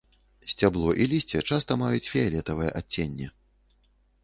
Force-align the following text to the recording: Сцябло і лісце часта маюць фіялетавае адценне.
Сцябло 0.53 0.93
і 1.05 1.07
лісце 1.11 1.41
часта 1.49 1.77
маюць 1.83 2.09
фіялетавае 2.15 2.69
адценне. 2.83 3.31